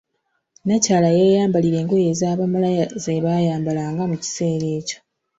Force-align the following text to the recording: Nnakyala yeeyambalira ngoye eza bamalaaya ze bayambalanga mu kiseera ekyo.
Nnakyala 0.61 1.09
yeeyambalira 1.17 1.79
ngoye 1.83 2.05
eza 2.13 2.37
bamalaaya 2.39 2.85
ze 3.03 3.15
bayambalanga 3.25 4.03
mu 4.11 4.15
kiseera 4.23 4.67
ekyo. 4.77 4.97